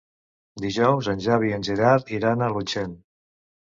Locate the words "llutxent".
2.55-2.97